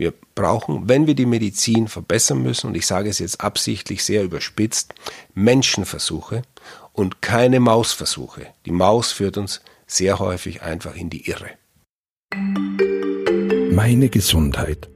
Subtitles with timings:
[0.00, 4.24] Wir brauchen, wenn wir die Medizin verbessern müssen, und ich sage es jetzt absichtlich sehr
[4.24, 4.94] überspitzt,
[5.34, 6.40] Menschenversuche
[6.94, 8.46] und keine Mausversuche.
[8.64, 11.50] Die Maus führt uns sehr häufig einfach in die Irre.
[13.72, 14.88] Meine Gesundheit.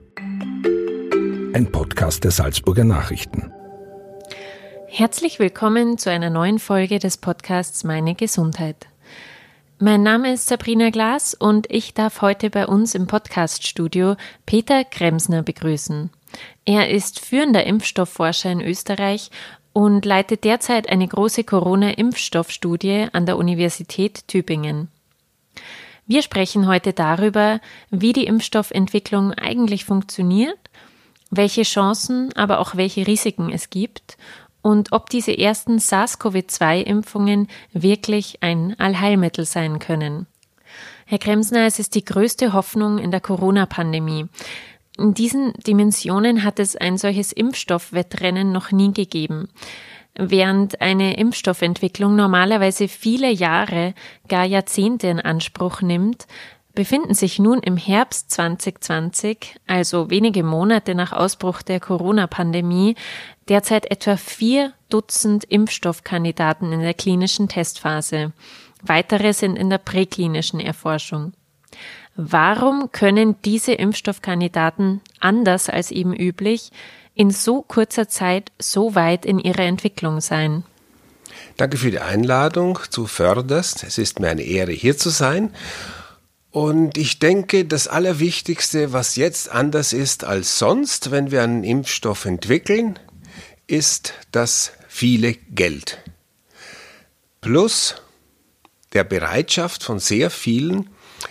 [1.52, 3.52] Ein Podcast der Salzburger Nachrichten.
[4.86, 8.88] Herzlich willkommen zu einer neuen Folge des Podcasts Meine Gesundheit.
[9.80, 14.14] Mein Name ist Sabrina Glas und ich darf heute bei uns im Podcaststudio
[14.46, 16.10] Peter Kremsner begrüßen.
[16.64, 19.32] Er ist führender Impfstoffforscher in Österreich
[19.72, 24.88] und leitet derzeit eine große Corona-Impfstoffstudie an der Universität Tübingen.
[26.06, 27.60] Wir sprechen heute darüber,
[27.90, 30.58] wie die Impfstoffentwicklung eigentlich funktioniert,
[31.32, 34.18] welche Chancen, aber auch welche Risiken es gibt
[34.64, 40.26] und ob diese ersten SARS-CoV-2-Impfungen wirklich ein Allheilmittel sein können.
[41.04, 44.24] Herr Kremsner, es ist die größte Hoffnung in der Corona-Pandemie.
[44.96, 49.48] In diesen Dimensionen hat es ein solches Impfstoffwettrennen noch nie gegeben.
[50.14, 53.92] Während eine Impfstoffentwicklung normalerweise viele Jahre,
[54.28, 56.26] gar Jahrzehnte in Anspruch nimmt,
[56.74, 62.96] befinden sich nun im Herbst 2020, also wenige Monate nach Ausbruch der Corona-Pandemie,
[63.48, 68.32] derzeit etwa vier Dutzend Impfstoffkandidaten in der klinischen Testphase.
[68.82, 71.32] Weitere sind in der präklinischen Erforschung.
[72.16, 76.70] Warum können diese Impfstoffkandidaten anders als eben üblich
[77.14, 80.62] in so kurzer Zeit so weit in ihrer Entwicklung sein?
[81.56, 83.84] Danke für die Einladung zu Förderst.
[83.84, 85.52] Es ist mir eine Ehre, hier zu sein.
[86.50, 92.26] Und ich denke, das Allerwichtigste, was jetzt anders ist als sonst, wenn wir einen Impfstoff
[92.26, 92.96] entwickeln,
[93.66, 95.98] ist das viele Geld.
[97.40, 97.96] Plus
[98.92, 100.90] der Bereitschaft von sehr vielen,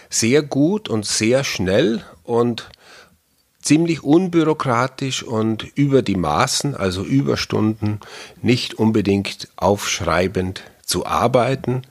[0.09, 2.69] sehr gut und sehr schnell und
[3.61, 7.99] ziemlich unbürokratisch und über die Maßen, also Überstunden,
[8.41, 11.83] nicht unbedingt aufschreibend zu arbeiten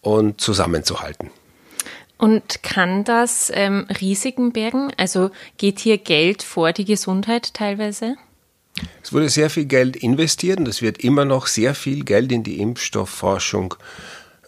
[0.00, 1.30] und zusammenzuhalten.
[2.16, 4.92] Und kann das ähm, Risiken bergen?
[4.96, 8.16] Also geht hier Geld vor die Gesundheit teilweise?
[9.02, 12.42] Es wurde sehr viel Geld investiert und es wird immer noch sehr viel Geld in
[12.42, 13.74] die Impfstoffforschung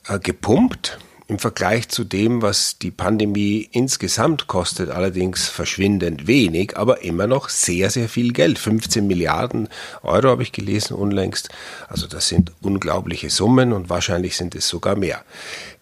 [0.09, 0.99] äh, gepumpt
[1.31, 7.49] im Vergleich zu dem, was die Pandemie insgesamt kostet, allerdings verschwindend wenig, aber immer noch
[7.49, 8.59] sehr, sehr viel Geld.
[8.59, 9.69] 15 Milliarden
[10.03, 11.49] Euro habe ich gelesen unlängst.
[11.89, 15.23] Also das sind unglaubliche Summen und wahrscheinlich sind es sogar mehr.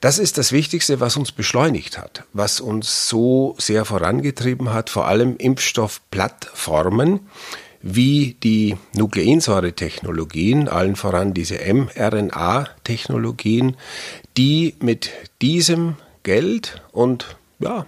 [0.01, 5.09] Das ist das Wichtigste, was uns beschleunigt hat, was uns so sehr vorangetrieben hat, vor
[5.09, 7.21] allem Impfstoffplattformen
[7.83, 13.77] wie die Nukleinsäure-Technologien, allen voran diese mRNA-Technologien,
[14.37, 17.87] die mit diesem Geld und ja,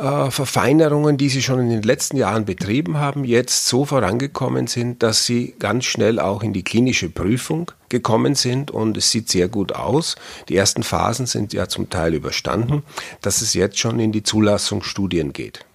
[0.00, 5.02] äh, Verfeinerungen, die sie schon in den letzten Jahren betrieben haben, jetzt so vorangekommen sind,
[5.02, 9.48] dass sie ganz schnell auch in die klinische Prüfung gekommen sind und es sieht sehr
[9.48, 10.16] gut aus.
[10.48, 12.82] Die ersten Phasen sind ja zum Teil überstanden,
[13.20, 15.66] dass es jetzt schon in die Zulassungsstudien geht.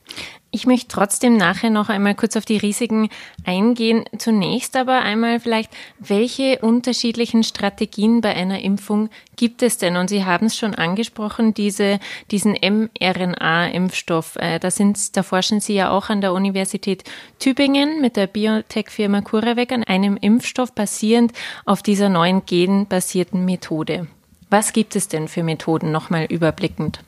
[0.55, 3.09] Ich möchte trotzdem nachher noch einmal kurz auf die Risiken
[3.43, 4.05] eingehen.
[4.17, 9.97] Zunächst aber einmal vielleicht, welche unterschiedlichen Strategien bei einer Impfung gibt es denn?
[9.97, 11.99] Und Sie haben es schon angesprochen, diese,
[12.31, 14.37] diesen mRNA-Impfstoff.
[14.37, 17.03] Äh, da, sind, da forschen Sie ja auch an der Universität
[17.37, 21.33] Tübingen mit der Biotech-Firma CuraVec an einem Impfstoff basierend
[21.65, 24.07] auf dieser neuen genbasierten Methode.
[24.49, 27.01] Was gibt es denn für Methoden nochmal überblickend?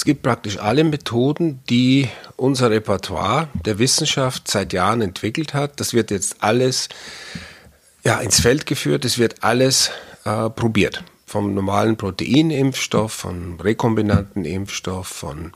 [0.00, 5.78] Es gibt praktisch alle Methoden, die unser Repertoire der Wissenschaft seit Jahren entwickelt hat.
[5.78, 6.88] Das wird jetzt alles
[8.02, 9.90] ja, ins Feld geführt, es wird alles
[10.24, 15.52] äh, probiert vom normalen Proteinimpfstoff, von rekombinanten Impfstoff, von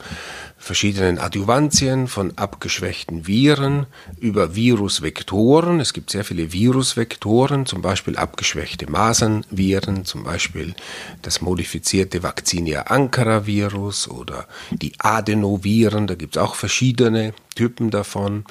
[0.65, 3.85] verschiedenen Adjuvantien, von abgeschwächten Viren,
[4.19, 5.79] über Virusvektoren.
[5.79, 10.73] Es gibt sehr viele Virusvektoren, zum Beispiel abgeschwächte Masernviren, zum Beispiel
[11.21, 16.07] das modifizierte Vaccinia Ankara Virus oder die Adenoviren.
[16.07, 18.45] Da gibt es auch verschiedene Typen davon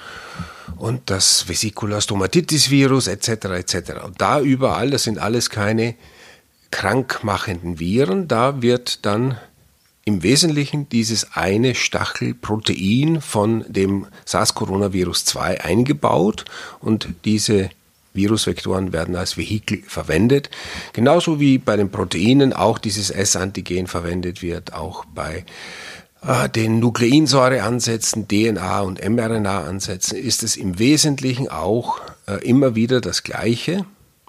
[0.76, 3.28] und das Vesicular Stomatitis Virus etc.
[3.46, 3.76] etc.
[4.04, 5.96] Und da überall, das sind alles keine
[6.70, 9.36] krankmachenden Viren, da wird dann
[10.04, 16.44] im Wesentlichen dieses eine Stachelprotein von dem SARS-Coronavirus 2 eingebaut
[16.80, 17.70] und diese
[18.12, 20.50] Virusvektoren werden als Vehikel verwendet.
[20.92, 25.44] Genauso wie bei den Proteinen auch dieses S-Antigen verwendet wird, auch bei
[26.22, 33.22] äh, den Nukleinsäureansätzen, DNA und mRNA-Ansätzen ist es im Wesentlichen auch äh, immer wieder das
[33.24, 33.84] Gleiche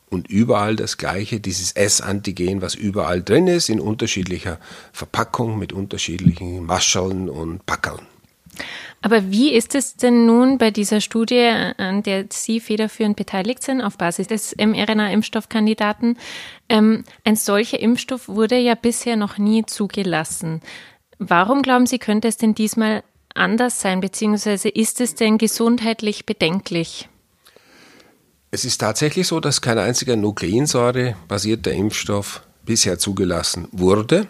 [0.10, 4.60] und überall das gleiche, dieses S-Antigen, was überall drin ist, in unterschiedlicher
[4.94, 8.06] Verpackung mit unterschiedlichen Mascheln und Packeln.
[9.02, 13.81] Aber wie ist es denn nun bei dieser Studie, an der Sie federführend beteiligt sind,
[13.81, 16.18] auf Basis des mRNA-Impfstoffkandidaten?
[16.69, 20.62] Ähm, ein solcher Impfstoff wurde ja bisher noch nie zugelassen.
[21.19, 23.04] Warum glauben Sie, könnte es denn diesmal
[23.36, 27.08] anders sein, beziehungsweise ist es denn gesundheitlich bedenklich?
[28.56, 34.28] Es ist tatsächlich so, dass kein einziger Nukleinsäure-basierter Impfstoff bisher zugelassen wurde.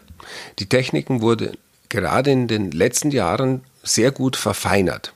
[0.58, 1.56] Die Techniken wurden
[1.90, 5.14] gerade in den letzten Jahren sehr gut verfeinert.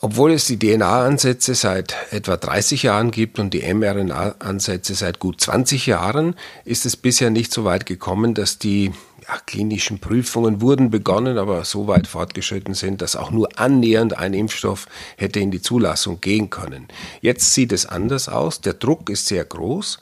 [0.00, 5.86] Obwohl es die DNA-Ansätze seit etwa 30 Jahren gibt und die mRNA-Ansätze seit gut 20
[5.86, 8.92] Jahren, ist es bisher nicht so weit gekommen, dass die
[9.26, 14.34] ja, klinischen Prüfungen wurden begonnen, aber so weit fortgeschritten sind, dass auch nur annähernd ein
[14.34, 14.86] Impfstoff
[15.16, 16.88] hätte in die Zulassung gehen können.
[17.20, 18.60] Jetzt sieht es anders aus.
[18.60, 19.98] Der Druck ist sehr groß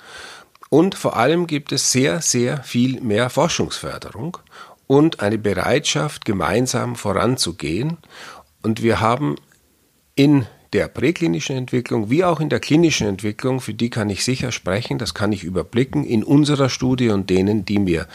[0.71, 4.39] und vor allem gibt es sehr, sehr viel mehr Forschungsförderung
[4.87, 7.99] und eine Bereitschaft, gemeinsam voranzugehen.
[8.63, 9.37] Und wir haben
[10.15, 14.53] in der präklinischen Entwicklung wie auch in der klinischen Entwicklung, für die kann ich sicher
[14.53, 18.07] sprechen, das kann ich überblicken, in unserer Studie und denen, die mir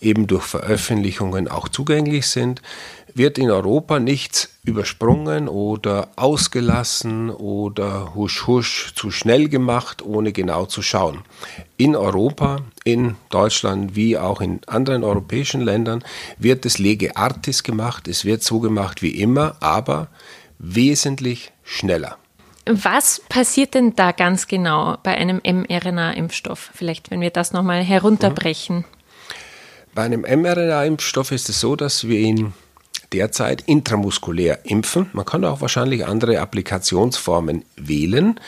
[0.00, 2.62] eben durch Veröffentlichungen auch zugänglich sind,
[3.16, 10.66] wird in Europa nichts übersprungen oder ausgelassen oder husch husch zu schnell gemacht, ohne genau
[10.66, 11.20] zu schauen.
[11.78, 16.04] In Europa, in Deutschland wie auch in anderen europäischen Ländern
[16.38, 20.08] wird es lege artis gemacht, es wird so gemacht wie immer, aber
[20.58, 22.16] wesentlich schneller.
[22.64, 26.70] Was passiert denn da ganz genau bei einem mRNA-Impfstoff?
[26.74, 28.84] Vielleicht, wenn wir das nochmal herunterbrechen.
[29.94, 32.54] Bei einem mRNA-Impfstoff ist es so, dass wir ihn
[33.12, 35.10] derzeit intramuskulär impfen.
[35.12, 38.40] Man kann auch wahrscheinlich andere Applikationsformen wählen.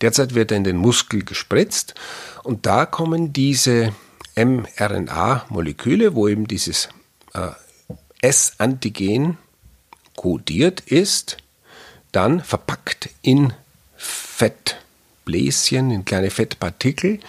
[0.00, 1.94] Derzeit wird er in den Muskel gespritzt
[2.42, 3.92] und da kommen diese
[4.36, 6.88] mRNA-Moleküle, wo eben dieses
[7.34, 7.50] äh,
[8.22, 9.36] S-Antigen
[10.16, 11.36] kodiert ist,
[12.16, 13.52] dann verpackt in
[13.96, 17.20] Fettbläschen, in kleine Fettpartikel,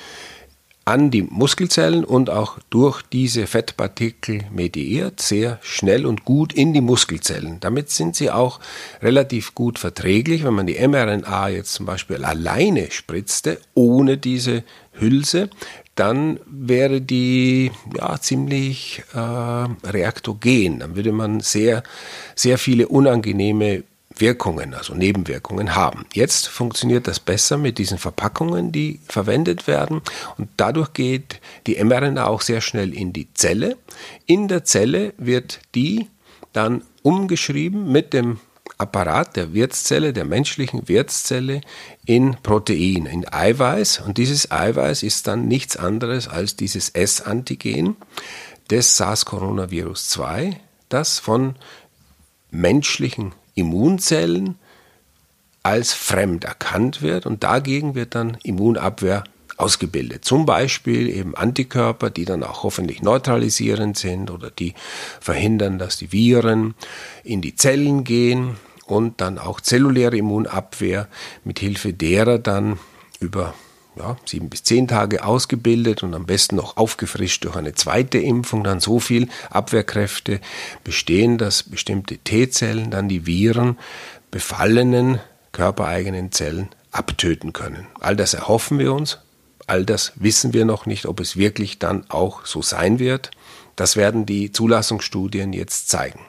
[0.85, 6.79] an die Muskelzellen und auch durch diese Fettpartikel mediiert, sehr schnell und gut in die
[6.79, 7.59] Muskelzellen.
[7.59, 8.61] Damit sind sie auch
[9.01, 14.63] relativ gut verträglich, wenn man die mRNA jetzt zum Beispiel alleine spritzte, ohne diese
[14.93, 15.49] Hülse,
[15.95, 20.79] dann wäre die ja, ziemlich äh, reaktogen.
[20.79, 21.83] Dann würde man sehr,
[22.35, 23.83] sehr viele unangenehme
[24.19, 26.05] Wirkungen, also Nebenwirkungen haben.
[26.13, 30.01] Jetzt funktioniert das besser mit diesen Verpackungen, die verwendet werden
[30.37, 33.77] und dadurch geht die mRNA auch sehr schnell in die Zelle.
[34.25, 36.07] In der Zelle wird die
[36.53, 38.39] dann umgeschrieben mit dem
[38.77, 41.61] Apparat der Wirtszelle, der menschlichen Wirtszelle
[42.05, 47.95] in Protein, in Eiweiß und dieses Eiweiß ist dann nichts anderes als dieses S-Antigen
[48.69, 50.59] des SARS-Coronavirus 2,
[50.89, 51.55] das von
[52.51, 54.55] menschlichen Immunzellen
[55.63, 59.23] als fremd erkannt wird und dagegen wird dann Immunabwehr
[59.57, 60.23] ausgebildet.
[60.23, 64.75] Zum Beispiel eben Antikörper, die dann auch hoffentlich neutralisierend sind oder die
[65.19, 66.75] verhindern, dass die Viren
[67.23, 71.07] in die Zellen gehen und dann auch zelluläre Immunabwehr
[71.43, 72.77] mit Hilfe derer dann
[73.19, 73.55] über
[73.97, 78.63] ja, sieben bis zehn Tage ausgebildet und am besten noch aufgefrischt durch eine zweite Impfung
[78.63, 80.39] dann so viel Abwehrkräfte
[80.83, 83.77] bestehen, dass bestimmte T-Zellen dann die Viren
[84.31, 85.19] befallenen
[85.51, 87.87] körpereigenen Zellen abtöten können.
[87.99, 89.19] All das erhoffen wir uns.
[89.65, 93.31] All das wissen wir noch nicht, ob es wirklich dann auch so sein wird.
[93.75, 96.19] Das werden die Zulassungsstudien jetzt zeigen.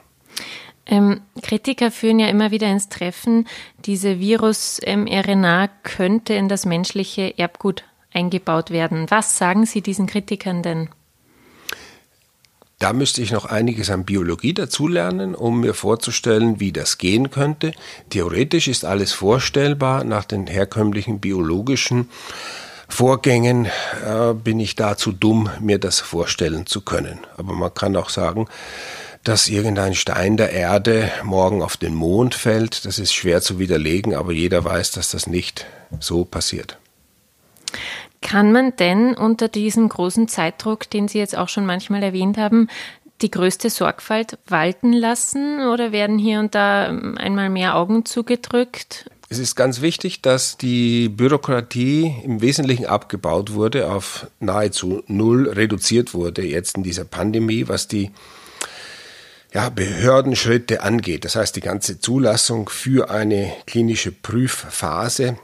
[0.89, 3.47] Ähm, Kritiker führen ja immer wieder ins Treffen,
[3.85, 9.05] diese Virus-mRNA könnte in das menschliche Erbgut eingebaut werden.
[9.09, 10.89] Was sagen Sie diesen Kritikern denn?
[12.79, 17.73] Da müsste ich noch einiges an Biologie dazulernen, um mir vorzustellen, wie das gehen könnte.
[18.09, 22.09] Theoretisch ist alles vorstellbar nach den herkömmlichen biologischen
[22.91, 27.19] Vorgängen äh, bin ich da zu dumm, mir das vorstellen zu können.
[27.37, 28.47] Aber man kann auch sagen,
[29.23, 32.85] dass irgendein Stein der Erde morgen auf den Mond fällt.
[32.85, 35.65] Das ist schwer zu widerlegen, aber jeder weiß, dass das nicht
[35.99, 36.77] so passiert.
[38.21, 42.67] Kann man denn unter diesem großen Zeitdruck, den Sie jetzt auch schon manchmal erwähnt haben,
[43.21, 49.09] die größte Sorgfalt walten lassen oder werden hier und da einmal mehr Augen zugedrückt?
[49.31, 56.13] Es ist ganz wichtig, dass die Bürokratie im Wesentlichen abgebaut wurde, auf nahezu null reduziert
[56.13, 58.09] wurde jetzt in dieser Pandemie, was die
[59.53, 61.25] ja, Behördenschritte angeht.
[61.25, 65.37] Das heißt, die ganze Zulassung für eine klinische Prüfphase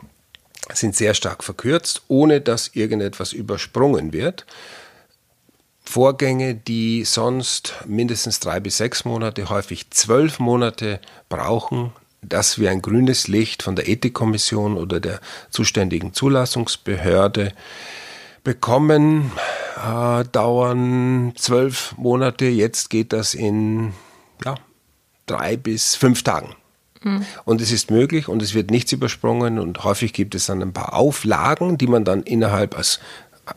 [0.73, 4.45] sind sehr stark verkürzt, ohne dass irgendetwas übersprungen wird.
[5.83, 12.81] Vorgänge, die sonst mindestens drei bis sechs Monate, häufig zwölf Monate brauchen, dass wir ein
[12.81, 15.19] grünes Licht von der Ethikkommission oder der
[15.51, 17.53] zuständigen Zulassungsbehörde
[18.45, 19.33] bekommen,
[19.75, 22.45] äh, dauern zwölf Monate.
[22.45, 23.91] Jetzt geht das in
[24.45, 24.55] ja,
[25.25, 26.55] drei bis fünf Tagen.
[27.03, 27.25] Mhm.
[27.43, 30.71] Und es ist möglich und es wird nichts übersprungen und häufig gibt es dann ein
[30.71, 32.99] paar Auflagen, die man dann innerhalb als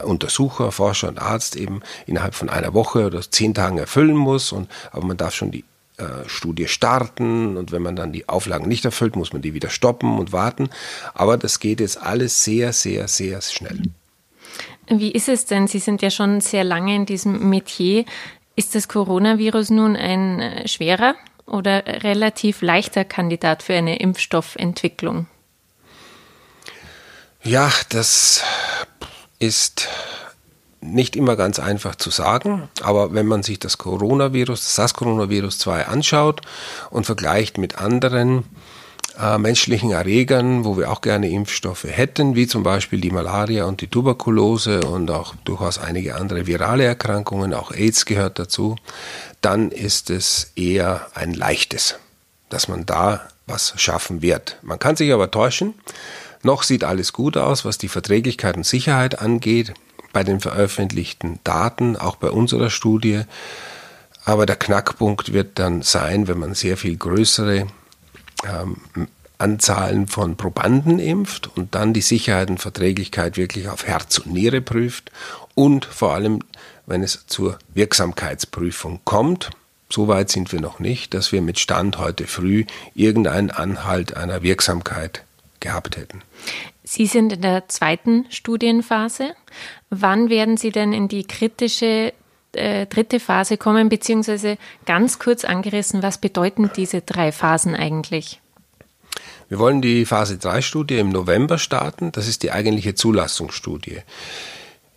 [0.05, 4.53] Untersucher, Forscher und Arzt eben innerhalb von einer Woche oder zehn Tagen erfüllen muss.
[4.53, 5.65] Und, aber man darf schon die
[5.97, 9.71] äh, Studie starten und wenn man dann die Auflagen nicht erfüllt, muss man die wieder
[9.71, 10.69] stoppen und warten.
[11.15, 13.83] Aber das geht jetzt alles sehr, sehr, sehr schnell.
[14.91, 15.67] Wie ist es denn?
[15.67, 18.05] Sie sind ja schon sehr lange in diesem Metier.
[18.57, 21.15] Ist das Coronavirus nun ein äh, schwerer
[21.47, 25.27] oder relativ leichter Kandidat für eine Impfstoffentwicklung?
[27.43, 28.43] Ja, das
[29.39, 29.89] ist
[30.81, 35.87] nicht immer ganz einfach zu sagen, aber wenn man sich das Coronavirus, das SARS-Coronavirus 2
[35.87, 36.41] anschaut
[36.91, 38.45] und vergleicht mit anderen
[39.21, 43.81] äh, menschlichen Erregern, wo wir auch gerne Impfstoffe hätten, wie zum Beispiel die Malaria und
[43.81, 48.77] die Tuberkulose und auch durchaus einige andere virale Erkrankungen, auch AIDS gehört dazu,
[49.41, 51.97] dann ist es eher ein leichtes,
[52.49, 54.59] dass man da was schaffen wird.
[54.63, 55.75] Man kann sich aber täuschen.
[56.43, 59.75] Noch sieht alles gut aus, was die Verträglichkeit und Sicherheit angeht
[60.13, 63.23] bei den veröffentlichten Daten, auch bei unserer Studie.
[64.25, 67.67] Aber der Knackpunkt wird dann sein, wenn man sehr viel größere
[68.45, 74.33] ähm, Anzahlen von Probanden impft und dann die Sicherheit und Verträglichkeit wirklich auf Herz und
[74.33, 75.13] Niere prüft
[75.55, 76.41] und vor allem,
[76.87, 79.51] wenn es zur Wirksamkeitsprüfung kommt.
[79.91, 82.65] So weit sind wir noch nicht, dass wir mit Stand heute früh
[82.95, 85.23] irgendeinen Anhalt einer Wirksamkeit
[85.61, 86.23] gehabt hätten.
[86.85, 89.35] Sie sind in der zweiten Studienphase.
[89.91, 92.13] Wann werden Sie denn in die kritische
[92.53, 98.41] äh, dritte Phase kommen, beziehungsweise ganz kurz angerissen, was bedeuten diese drei Phasen eigentlich?
[99.49, 102.13] Wir wollen die Phase 3 Studie im November starten.
[102.13, 104.03] Das ist die eigentliche Zulassungsstudie.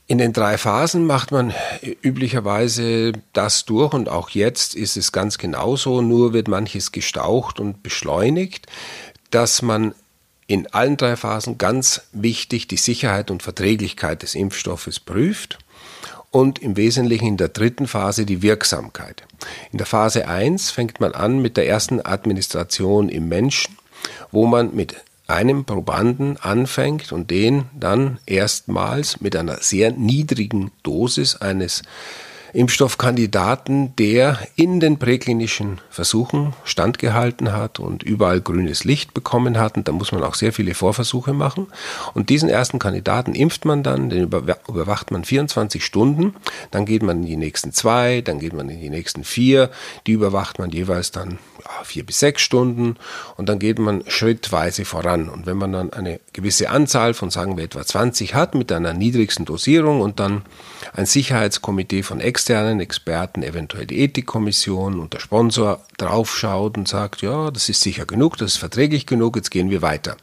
[0.08, 1.54] In den drei Phasen macht man
[2.02, 7.82] üblicherweise das durch und auch jetzt ist es ganz genauso, nur wird manches gestaucht und
[7.82, 8.68] beschleunigt,
[9.30, 9.96] dass man
[10.48, 15.60] in allen drei Phasen ganz wichtig die Sicherheit und Verträglichkeit des Impfstoffes prüft
[16.32, 19.24] und im Wesentlichen in der dritten Phase die Wirksamkeit.
[19.72, 23.78] In der Phase 1 fängt man an mit der ersten Administration im Menschen,
[24.32, 24.96] wo man mit
[25.28, 31.84] einem Probanden anfängt und den dann erstmals mit einer sehr niedrigen Dosis eines
[32.54, 39.78] Impfstoffkandidaten, der in den präklinischen Versuchen standgehalten hat und überall grünes Licht bekommen hat.
[39.78, 41.68] Und da muss man auch sehr viele Vorversuche machen.
[42.14, 46.36] Und diesen ersten Kandidaten impft man dann, den überwacht man 24 Stunden.
[46.72, 49.70] Dann geht man in die nächsten zwei, dann geht man in die nächsten vier.
[50.08, 51.40] Die überwacht man jeweils dann
[51.84, 52.98] vier bis sechs Stunden.
[53.38, 55.30] Und dann geht man schrittweise voran.
[55.30, 58.94] Und wenn man dann eine gewisse Anzahl von, sagen wir, etwa 20 hat mit einer
[58.94, 60.44] niedrigsten Dosierung und dann
[60.94, 67.52] ein Sicherheitskomitee von externen Experten, eventuell die Ethikkommission und der Sponsor draufschaut und sagt, ja,
[67.52, 70.18] das ist sicher genug, das ist verträglich genug, jetzt gehen wir weiter.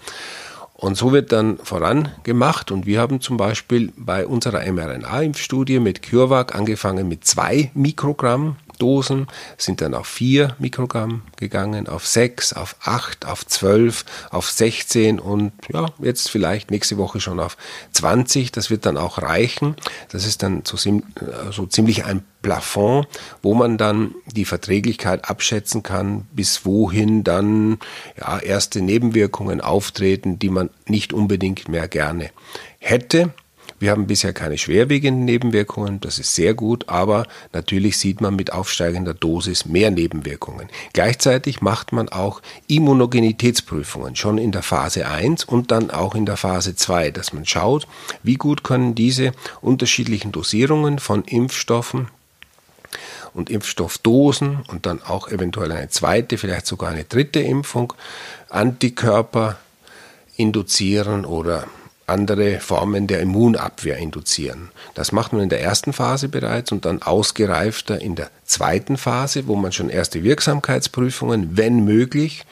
[0.74, 6.56] Und so wird dann vorangemacht und wir haben zum Beispiel bei unserer mRNA-Impfstudie mit CureVac
[6.56, 13.26] angefangen mit zwei Mikrogramm Dosen, sind dann auf 4 Mikrogramm gegangen, auf 6, auf 8,
[13.26, 17.56] auf 12, auf 16 und ja, jetzt vielleicht nächste Woche schon auf
[17.92, 18.52] 20.
[18.52, 19.76] Das wird dann auch reichen.
[20.10, 23.08] Das ist dann so, so ziemlich ein Plafond,
[23.42, 27.78] wo man dann die Verträglichkeit abschätzen kann, bis wohin dann
[28.16, 32.30] ja, erste Nebenwirkungen auftreten, die man nicht unbedingt mehr gerne
[32.78, 33.32] hätte.
[33.80, 38.52] Wir haben bisher keine schwerwiegenden Nebenwirkungen, das ist sehr gut, aber natürlich sieht man mit
[38.52, 40.68] aufsteigender Dosis mehr Nebenwirkungen.
[40.92, 46.36] Gleichzeitig macht man auch Immunogenitätsprüfungen schon in der Phase 1 und dann auch in der
[46.36, 47.86] Phase 2, dass man schaut,
[48.22, 52.08] wie gut können diese unterschiedlichen Dosierungen von Impfstoffen
[53.34, 57.92] und Impfstoffdosen und dann auch eventuell eine zweite, vielleicht sogar eine dritte Impfung
[58.48, 59.58] Antikörper
[60.36, 61.66] induzieren oder
[62.08, 64.70] andere Formen der Immunabwehr induzieren.
[64.94, 69.46] Das macht man in der ersten Phase bereits und dann ausgereifter in der zweiten Phase,
[69.46, 72.44] wo man schon erste Wirksamkeitsprüfungen, wenn möglich,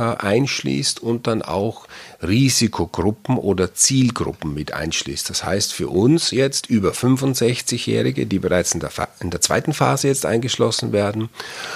[0.00, 1.86] einschließt und dann auch
[2.22, 5.28] Risikogruppen oder Zielgruppen mit einschließt.
[5.28, 10.08] Das heißt für uns jetzt über 65-Jährige, die bereits in der, in der zweiten Phase
[10.08, 11.28] jetzt eingeschlossen werden.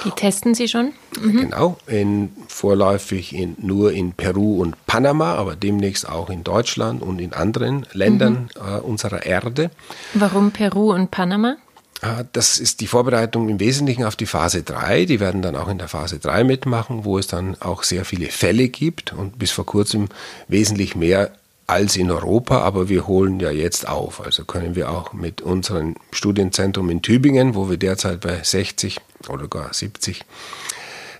[0.04, 0.92] Die testen Sie schon?
[1.20, 1.36] Mhm.
[1.36, 7.18] Genau, in, vorläufig in, nur in Peru und Panama, aber demnächst auch in Deutschland und
[7.18, 8.76] in anderen Ländern mhm.
[8.76, 9.70] äh, unserer Erde.
[10.14, 11.56] Warum Peru und Panama?
[12.02, 15.04] Äh, das ist die Vorbereitung im Wesentlichen auf die Phase 3.
[15.04, 18.26] Die werden dann auch in der Phase 3 mitmachen, wo es dann auch sehr viele
[18.26, 20.08] Fälle gibt und bis vor kurzem
[20.48, 21.32] wesentlich mehr
[21.66, 24.24] als in Europa, aber wir holen ja jetzt auf.
[24.24, 28.98] Also können wir auch mit unserem Studienzentrum in Tübingen, wo wir derzeit bei 60
[29.28, 30.24] oder gar 70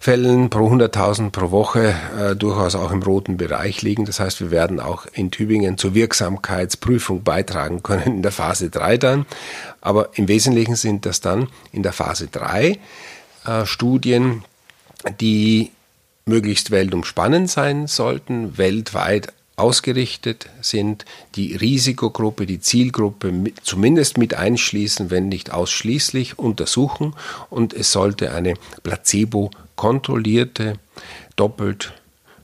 [0.00, 4.04] Fällen pro 100.000 pro Woche äh, durchaus auch im roten Bereich liegen.
[4.04, 8.98] Das heißt, wir werden auch in Tübingen zur Wirksamkeitsprüfung beitragen können in der Phase 3
[8.98, 9.26] dann.
[9.80, 12.78] Aber im Wesentlichen sind das dann in der Phase 3
[13.46, 14.44] äh, Studien,
[15.20, 15.70] die
[16.24, 25.10] möglichst weltumspannend sein sollten, weltweit ausgerichtet sind, die Risikogruppe, die Zielgruppe mit, zumindest mit einschließen,
[25.10, 27.14] wenn nicht ausschließlich untersuchen
[27.48, 30.74] und es sollte eine placebo-kontrollierte,
[31.36, 31.94] doppelt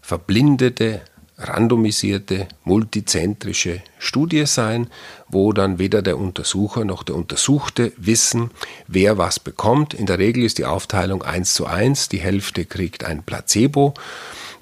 [0.01, 1.03] verblindete,
[1.39, 4.89] randomisierte, multizentrische Studie sein,
[5.29, 8.51] wo dann weder der Untersucher noch der Untersuchte wissen,
[8.87, 9.93] wer was bekommt.
[9.95, 13.95] In der Regel ist die Aufteilung 1 zu 1, die Hälfte kriegt ein Placebo.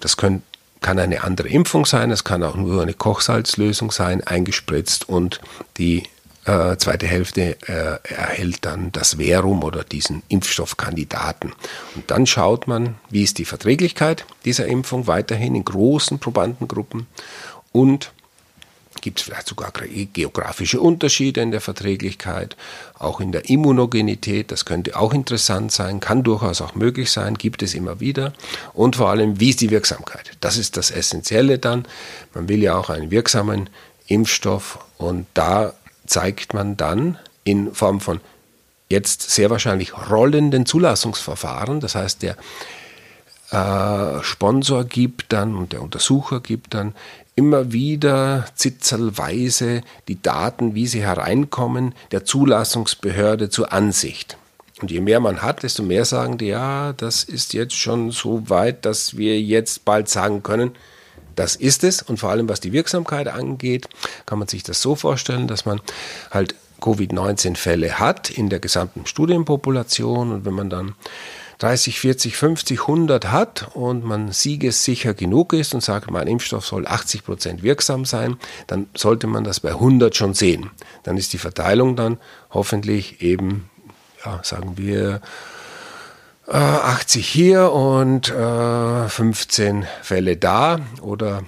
[0.01, 0.43] Das können
[0.81, 5.41] kann eine andere Impfung sein, es kann auch nur eine Kochsalzlösung sein, eingespritzt und
[5.77, 6.05] die
[6.47, 11.53] äh, zweite Hälfte äh, erhält dann das Verum oder diesen Impfstoffkandidaten.
[11.95, 17.07] Und dann schaut man, wie ist die Verträglichkeit dieser Impfung weiterhin in großen Probandengruppen
[17.73, 18.13] und
[19.01, 22.57] Gibt es vielleicht sogar geografische Unterschiede in der Verträglichkeit,
[22.99, 27.63] auch in der Immunogenität, das könnte auch interessant sein, kann durchaus auch möglich sein, gibt
[27.63, 28.33] es immer wieder.
[28.75, 30.33] Und vor allem, wie ist die Wirksamkeit?
[30.41, 31.87] Das ist das Essentielle dann.
[32.35, 33.71] Man will ja auch einen wirksamen
[34.07, 35.73] Impfstoff und da
[36.07, 38.21] zeigt man dann in Form von
[38.89, 42.37] jetzt sehr wahrscheinlich rollenden Zulassungsverfahren, das heißt der
[43.51, 46.95] äh, Sponsor gibt dann und der Untersucher gibt dann
[47.35, 54.37] immer wieder zitzelweise die Daten, wie sie hereinkommen, der Zulassungsbehörde zur Ansicht.
[54.81, 58.49] Und je mehr man hat, desto mehr sagen die, ja, das ist jetzt schon so
[58.49, 60.73] weit, dass wir jetzt bald sagen können,
[61.37, 62.03] das ist es.
[62.03, 63.89] Und vor allem, was die Wirksamkeit angeht,
[64.27, 65.81] kann man sich das so vorstellen, dass man
[66.31, 70.33] halt Covid-19-Fälle hat in der gesamten Studienpopulation.
[70.33, 70.95] Und wenn man dann
[71.61, 76.87] 30, 40, 50, 100 hat und man siegessicher genug ist und sagt, mein Impfstoff soll
[76.87, 80.71] 80 Prozent wirksam sein, dann sollte man das bei 100 schon sehen.
[81.03, 82.19] Dann ist die Verteilung dann
[82.51, 83.69] hoffentlich eben,
[84.25, 85.21] ja, sagen wir,
[86.47, 91.45] 80 äh, hier und äh, 15 Fälle da oder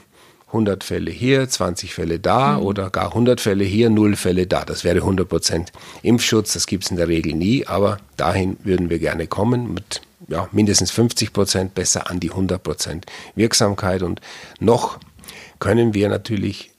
[0.52, 2.66] 100 Fälle hier, 20 Fälle da mhm.
[2.66, 4.64] oder gar 100 Fälle hier, 0 Fälle da.
[4.64, 6.52] Das wäre 100 Prozent Impfschutz.
[6.52, 10.48] Das gibt es in der Regel nie, aber dahin würden wir gerne kommen mit ja,
[10.52, 14.02] mindestens 50 Prozent, besser an die 100 Prozent Wirksamkeit.
[14.02, 14.20] Und
[14.60, 14.98] noch
[15.58, 16.71] können wir natürlich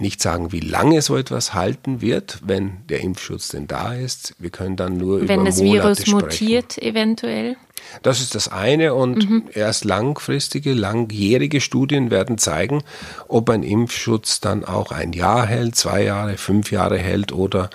[0.00, 4.34] nicht sagen, wie lange so etwas halten wird, wenn der Impfschutz denn da ist.
[4.38, 6.12] Wir können dann nur wenn über das Monate Virus sprechen.
[6.12, 7.56] mutiert eventuell.
[8.02, 9.44] Das ist das eine und mhm.
[9.52, 12.82] erst langfristige, langjährige Studien werden zeigen,
[13.28, 17.70] ob ein Impfschutz dann auch ein Jahr hält, zwei Jahre, fünf Jahre hält oder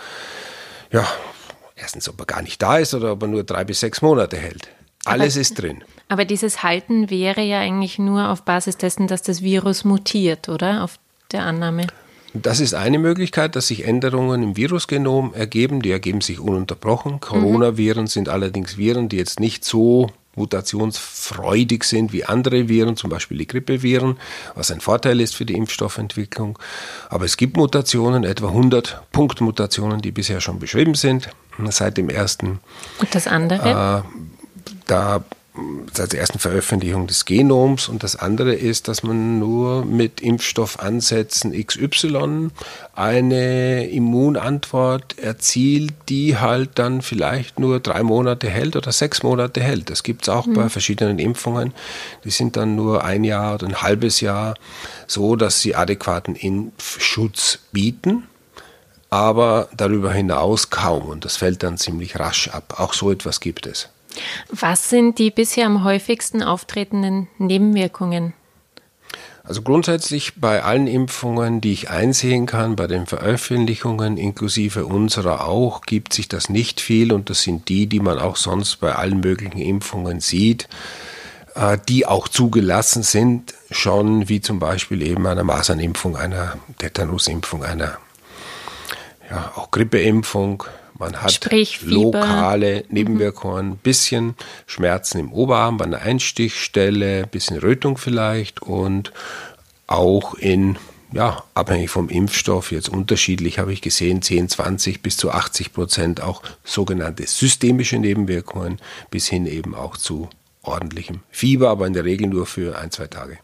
[0.91, 1.05] ja,
[1.75, 4.37] erstens, ob er gar nicht da ist oder ob er nur drei bis sechs Monate
[4.37, 4.69] hält.
[5.05, 5.83] Alles aber, ist drin.
[6.07, 10.83] Aber dieses Halten wäre ja eigentlich nur auf Basis dessen, dass das Virus mutiert, oder?
[10.83, 10.99] Auf
[11.31, 11.87] der Annahme.
[12.41, 15.81] Das ist eine Möglichkeit, dass sich Änderungen im Virusgenom ergeben.
[15.81, 17.21] Die ergeben sich ununterbrochen.
[17.21, 23.37] Coronaviren sind allerdings Viren, die jetzt nicht so mutationsfreudig sind wie andere Viren, zum Beispiel
[23.37, 24.17] die Grippeviren,
[24.53, 26.59] was ein Vorteil ist für die Impfstoffentwicklung.
[27.09, 31.29] Aber es gibt Mutationen, etwa 100 Punktmutationen, die bisher schon beschrieben sind,
[31.69, 32.59] seit dem ersten.
[32.99, 34.03] Und das andere?
[34.03, 35.23] Äh, da
[35.93, 41.51] seit der ersten Veröffentlichung des Genoms und das andere ist, dass man nur mit Impfstoffansätzen
[41.53, 42.49] XY
[42.93, 49.89] eine Immunantwort erzielt, die halt dann vielleicht nur drei Monate hält oder sechs Monate hält.
[49.89, 50.53] Das gibt es auch mhm.
[50.53, 51.73] bei verschiedenen Impfungen.
[52.23, 54.55] Die sind dann nur ein Jahr oder ein halbes Jahr
[55.07, 58.23] so, dass sie adäquaten Impfschutz bieten
[59.11, 62.75] aber darüber hinaus kaum und das fällt dann ziemlich rasch ab.
[62.79, 63.87] Auch so etwas gibt es.
[64.49, 68.33] Was sind die bisher am häufigsten auftretenden Nebenwirkungen?
[69.47, 75.81] Also grundsätzlich bei allen Impfungen, die ich einsehen kann, bei den Veröffentlichungen inklusive unserer auch,
[75.81, 79.19] gibt sich das nicht viel und das sind die, die man auch sonst bei allen
[79.19, 80.67] möglichen Impfungen sieht,
[81.53, 87.99] äh, die auch zugelassen sind, schon wie zum Beispiel eben einer Masernimpfung, einer Tetanusimpfung, einer
[89.29, 90.63] ja, auch Grippeimpfung,
[90.97, 92.93] man hat Sprich, lokale mhm.
[92.93, 93.77] Nebenwirkungen, mhm.
[93.77, 99.11] bisschen Schmerzen im Oberarm bei einer Einstichstelle, bisschen Rötung vielleicht und
[99.87, 100.77] auch in
[101.11, 106.21] ja, abhängig vom Impfstoff, jetzt unterschiedlich habe ich gesehen, 10, 20 bis zu 80 Prozent
[106.21, 108.79] auch sogenannte systemische Nebenwirkungen
[109.11, 110.29] bis hin eben auch zu
[110.61, 113.37] ordentlichem Fieber, aber in der Regel nur für ein, zwei Tage.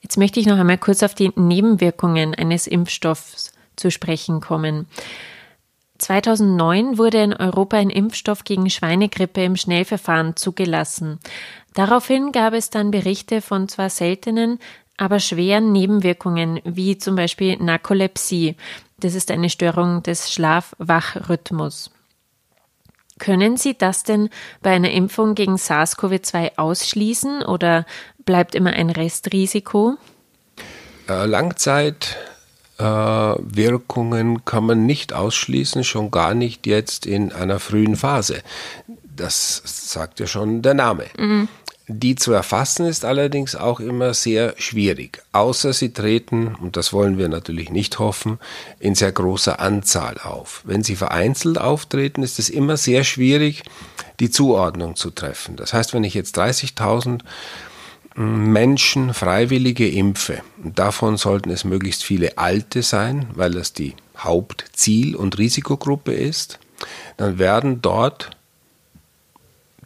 [0.00, 4.86] Jetzt möchte ich noch einmal kurz auf die Nebenwirkungen eines Impfstoffs zu sprechen kommen.
[5.98, 11.18] 2009 wurde in Europa ein Impfstoff gegen Schweinegrippe im Schnellverfahren zugelassen.
[11.74, 14.58] Daraufhin gab es dann Berichte von zwar seltenen,
[14.96, 18.56] aber schweren Nebenwirkungen, wie zum Beispiel Narkolepsie.
[18.98, 21.90] Das ist eine Störung des Schlaf-Wach-Rhythmus.
[23.18, 24.28] Können Sie das denn
[24.62, 27.86] bei einer Impfung gegen SARS-CoV-2 ausschließen oder
[28.24, 29.96] bleibt immer ein Restrisiko?
[31.08, 31.26] Äh,
[32.78, 33.78] Äh,
[34.44, 38.42] kann man nicht ausschließen, schon gar nicht jetzt in einer frühen Phase.
[39.16, 41.06] Das sagt ja schon der Name.
[41.18, 41.48] Mhm.
[41.88, 47.16] Die zu erfassen ist allerdings auch immer sehr schwierig, außer sie treten, und das wollen
[47.16, 48.40] wir natürlich nicht hoffen,
[48.80, 50.62] in sehr großer Anzahl auf.
[50.64, 53.62] Wenn sie vereinzelt auftreten, ist es immer sehr schwierig,
[54.18, 55.54] die Zuordnung zu treffen.
[55.54, 57.18] Das heißt, wenn ich jetzt 30.000 hm,
[58.16, 65.36] Menschen freiwillige impfe, davon sollten es möglichst viele Alte sein, weil das die Hauptziel- und
[65.36, 66.58] Risikogruppe ist,
[67.18, 68.30] dann werden dort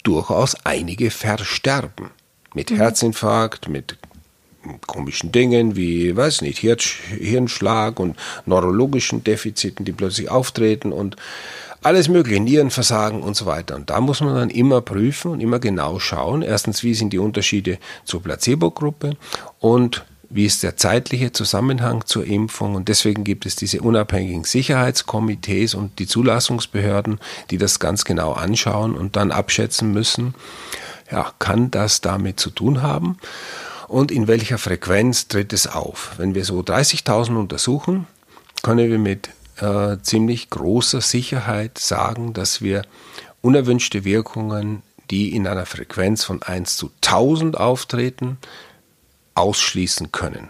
[0.04, 2.10] durchaus einige versterben.
[2.54, 2.76] Mit mhm.
[2.76, 3.96] Herzinfarkt, mit
[4.86, 8.16] komischen Dingen wie, weiß nicht, Hirnschlag und
[8.46, 11.16] neurologischen Defiziten, die plötzlich auftreten und
[11.82, 13.76] alles mögliche, Nierenversagen und so weiter.
[13.76, 16.42] Und da muss man dann immer prüfen und immer genau schauen.
[16.42, 19.16] Erstens, wie sind die Unterschiede zur Placebo-Gruppe
[19.58, 22.76] und wie ist der zeitliche Zusammenhang zur Impfung.
[22.76, 27.18] Und deswegen gibt es diese unabhängigen Sicherheitskomitees und die Zulassungsbehörden,
[27.50, 30.34] die das ganz genau anschauen und dann abschätzen müssen,
[31.10, 33.18] ja, kann das damit zu tun haben
[33.90, 36.12] und in welcher Frequenz tritt es auf.
[36.16, 38.06] Wenn wir so 30.000 untersuchen,
[38.62, 39.30] können wir mit
[39.60, 42.82] äh, ziemlich großer Sicherheit sagen, dass wir
[43.42, 48.38] unerwünschte Wirkungen, die in einer Frequenz von 1 zu 1000 auftreten,
[49.34, 50.48] ausschließen können.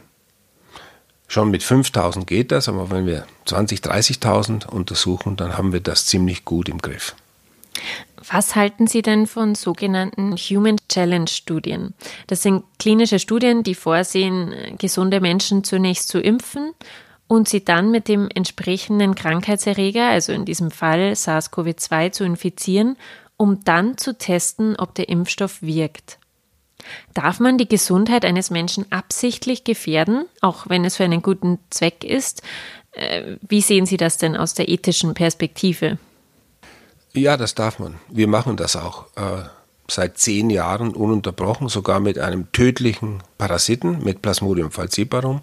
[1.28, 6.06] Schon mit 5000 geht das, aber wenn wir 20, 30.000 untersuchen, dann haben wir das
[6.06, 7.14] ziemlich gut im Griff.
[8.30, 11.94] Was halten Sie denn von sogenannten Human Challenge Studien?
[12.26, 16.72] Das sind klinische Studien, die vorsehen, gesunde Menschen zunächst zu impfen
[17.30, 22.96] und sie dann mit dem entsprechenden Krankheitserreger, also in diesem Fall SARS-CoV-2, zu infizieren,
[23.36, 26.18] um dann zu testen, ob der Impfstoff wirkt.
[27.14, 32.02] Darf man die Gesundheit eines Menschen absichtlich gefährden, auch wenn es für einen guten Zweck
[32.02, 32.42] ist?
[32.90, 35.98] Äh, wie sehen Sie das denn aus der ethischen Perspektive?
[37.12, 38.00] Ja, das darf man.
[38.08, 39.44] Wir machen das auch äh,
[39.90, 45.40] seit zehn Jahren ununterbrochen, sogar mit einem tödlichen Parasiten, mit Plasmodium falciparum,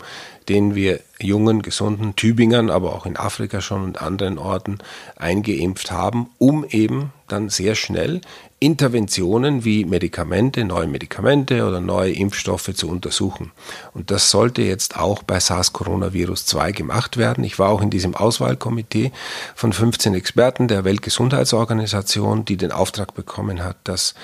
[0.50, 4.80] den wir jungen, gesunden Tübingern, aber auch in Afrika schon und anderen Orten
[5.16, 8.22] eingeimpft haben, um eben dann sehr schnell
[8.60, 13.52] Interventionen wie Medikamente, neue Medikamente oder neue Impfstoffe zu untersuchen.
[13.94, 17.44] Und das sollte jetzt auch bei SARS-Coronavirus 2 gemacht werden.
[17.44, 19.12] Ich war auch in diesem Auswahlkomitee
[19.56, 24.16] von 15 Experten der Weltgesundheitsorganisation, die den Auftrag bekommen hat, das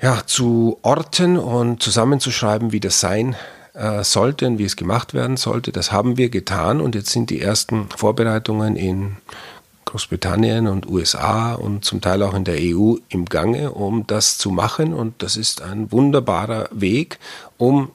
[0.00, 3.36] ja, zu orten und zusammenzuschreiben, wie das sein
[3.74, 5.72] äh, sollte und wie es gemacht werden sollte.
[5.72, 9.16] Das haben wir getan und jetzt sind die ersten Vorbereitungen in
[9.92, 14.50] Großbritannien und USA und zum Teil auch in der EU im Gange, um das zu
[14.50, 14.94] machen.
[14.94, 17.18] Und das ist ein wunderbarer Weg,
[17.58, 17.90] um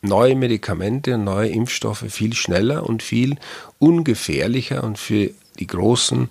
[0.00, 3.36] neue Medikamente und neue Impfstoffe viel schneller und viel
[3.80, 6.30] ungefährlicher und für die großen,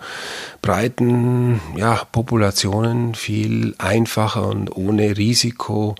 [0.62, 5.96] breiten ja, Populationen viel einfacher und ohne Risiko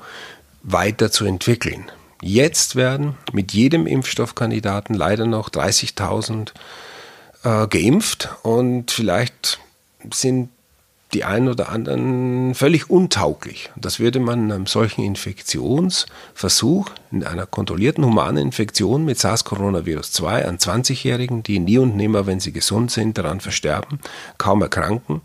[0.64, 1.92] weiterzuentwickeln.
[2.22, 6.54] Jetzt werden mit jedem Impfstoffkandidaten leider noch 30.000
[7.44, 9.60] äh, geimpft und vielleicht
[10.14, 10.50] sind
[11.14, 13.70] die einen oder anderen völlig untauglich.
[13.76, 20.46] Das würde man in einem solchen Infektionsversuch, in einer kontrollierten humanen Infektion mit SARS-Coronavirus 2
[20.48, 24.00] an 20-Jährigen, die nie und nimmer, wenn sie gesund sind, daran versterben,
[24.38, 25.22] kaum erkranken,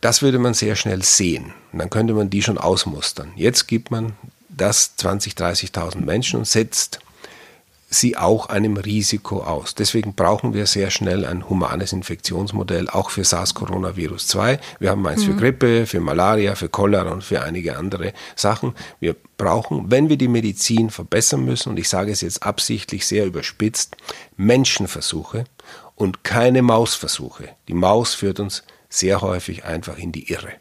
[0.00, 1.52] das würde man sehr schnell sehen.
[1.72, 3.32] Und dann könnte man die schon ausmustern.
[3.36, 4.12] Jetzt gibt man
[4.48, 5.36] das 20.000,
[5.74, 7.00] 30.000 Menschen und setzt
[7.98, 9.74] sie auch einem Risiko aus.
[9.74, 14.60] Deswegen brauchen wir sehr schnell ein humanes Infektionsmodell, auch für SARS-Coronavirus 2.
[14.78, 15.32] Wir haben eins mhm.
[15.32, 18.74] für Grippe, für Malaria, für Cholera und für einige andere Sachen.
[19.00, 23.26] Wir brauchen, wenn wir die Medizin verbessern müssen, und ich sage es jetzt absichtlich sehr
[23.26, 23.96] überspitzt,
[24.36, 25.44] Menschenversuche
[25.94, 27.48] und keine Mausversuche.
[27.68, 30.52] Die Maus führt uns sehr häufig einfach in die Irre.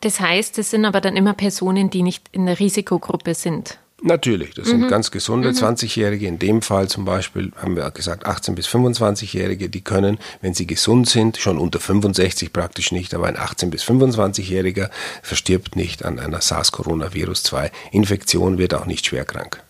[0.00, 3.78] Das heißt, es sind aber dann immer Personen, die nicht in der Risikogruppe sind.
[4.00, 4.88] Natürlich, das sind mhm.
[4.88, 5.56] ganz gesunde mhm.
[5.56, 6.28] 20-Jährige.
[6.28, 10.68] In dem Fall zum Beispiel haben wir gesagt 18 bis 25-Jährige, die können, wenn sie
[10.68, 14.90] gesund sind, schon unter 65 praktisch nicht, aber ein 18 bis 25-Jähriger
[15.22, 19.64] verstirbt nicht an einer SARS-Coronavirus-2-Infektion, wird auch nicht schwer krank.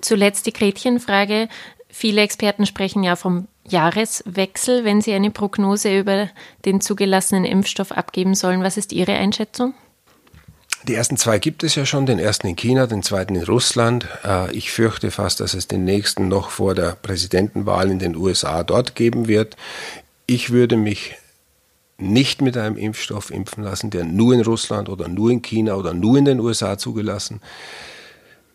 [0.00, 1.50] Zuletzt die Gretchenfrage.
[1.90, 6.30] Viele Experten sprechen ja vom Jahreswechsel, wenn sie eine Prognose über
[6.64, 8.62] den zugelassenen Impfstoff abgeben sollen.
[8.62, 9.74] Was ist Ihre Einschätzung?
[10.88, 14.08] Die ersten zwei gibt es ja schon, den ersten in China, den zweiten in Russland.
[14.24, 18.64] Äh, ich fürchte fast, dass es den nächsten noch vor der Präsidentenwahl in den USA
[18.64, 19.56] dort geben wird.
[20.26, 21.14] Ich würde mich
[21.98, 25.94] nicht mit einem Impfstoff impfen lassen, der nur in Russland oder nur in China oder
[25.94, 27.40] nur in den USA zugelassen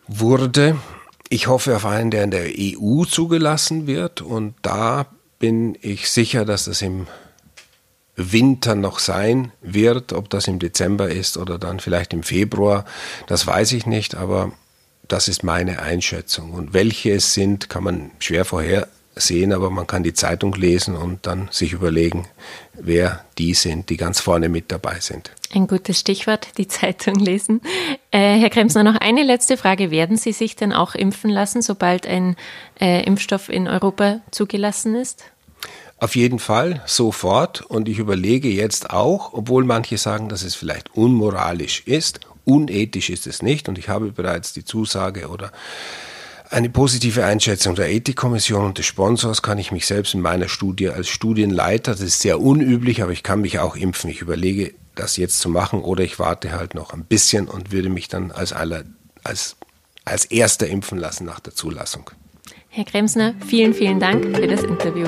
[0.06, 0.76] wurde.
[1.30, 5.06] Ich hoffe auf einen, der in der EU zugelassen wird und da
[5.38, 7.06] bin ich sicher, dass das im
[8.18, 10.12] Winter noch sein wird.
[10.12, 12.84] Ob das im Dezember ist oder dann vielleicht im Februar,
[13.28, 14.52] das weiß ich nicht, aber
[15.06, 16.52] das ist meine Einschätzung.
[16.52, 21.26] Und welche es sind, kann man schwer vorhersehen, aber man kann die Zeitung lesen und
[21.26, 22.26] dann sich überlegen,
[22.74, 25.30] wer die sind, die ganz vorne mit dabei sind.
[25.54, 27.62] Ein gutes Stichwort, die Zeitung lesen.
[28.10, 29.90] Äh, Herr Kremsner, noch eine letzte Frage.
[29.92, 32.36] Werden Sie sich denn auch impfen lassen, sobald ein
[32.80, 35.24] äh, Impfstoff in Europa zugelassen ist?
[36.00, 37.62] Auf jeden Fall sofort.
[37.62, 43.26] Und ich überlege jetzt auch, obwohl manche sagen, dass es vielleicht unmoralisch ist, unethisch ist
[43.26, 43.68] es nicht.
[43.68, 45.50] Und ich habe bereits die Zusage oder
[46.50, 50.88] eine positive Einschätzung der Ethikkommission und des Sponsors kann ich mich selbst in meiner Studie
[50.88, 54.08] als Studienleiter, das ist sehr unüblich, aber ich kann mich auch impfen.
[54.08, 57.90] Ich überlege, das jetzt zu machen oder ich warte halt noch ein bisschen und würde
[57.90, 58.84] mich dann als, aller,
[59.24, 59.56] als,
[60.06, 62.10] als erster impfen lassen nach der Zulassung.
[62.70, 65.06] Herr Kremsner, vielen, vielen Dank für das Interview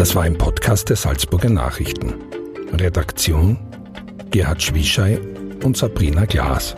[0.00, 2.14] Das war ein Podcast der Salzburger Nachrichten.
[2.72, 3.58] Redaktion
[4.30, 5.20] Gerhard Schwischei
[5.62, 6.74] und Sabrina Glas.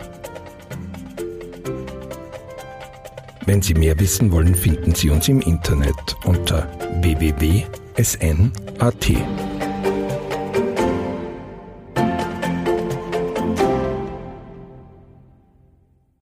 [3.45, 6.67] Wenn Sie mehr wissen wollen, finden Sie uns im Internet unter
[7.01, 8.33] www.sn.at.